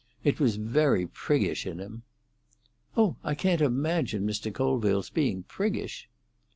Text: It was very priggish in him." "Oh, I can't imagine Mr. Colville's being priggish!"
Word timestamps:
It 0.23 0.39
was 0.39 0.55
very 0.55 1.05
priggish 1.05 1.67
in 1.67 1.77
him." 1.77 2.01
"Oh, 2.97 3.17
I 3.23 3.35
can't 3.35 3.61
imagine 3.61 4.25
Mr. 4.27 4.51
Colville's 4.51 5.11
being 5.11 5.43
priggish!" 5.43 6.09